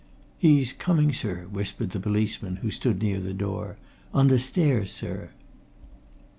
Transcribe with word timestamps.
"He's 0.39 0.73
coming, 0.73 1.13
sir!" 1.13 1.45
whispered 1.51 1.91
the 1.91 1.99
policeman 1.99 2.55
who 2.63 2.71
stood 2.71 3.03
near 3.03 3.19
the 3.19 3.35
door. 3.35 3.77
"On 4.15 4.29
the 4.29 4.39
stairs, 4.39 4.91
sir." 4.91 5.29